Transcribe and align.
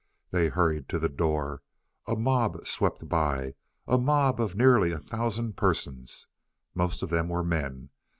They 0.31 0.47
hurried 0.47 0.89
to 0.89 0.97
the 0.97 1.09
door. 1.09 1.61
A 2.07 2.15
mob 2.15 2.65
swept 2.65 3.07
by 3.07 3.53
a 3.87 3.99
mob 3.99 4.41
of 4.41 4.55
nearly 4.55 4.91
a 4.91 4.97
thousand 4.97 5.57
persons. 5.57 6.25
Most 6.73 7.03
of 7.03 7.11
them 7.11 7.29
were 7.29 7.43
men. 7.43 7.91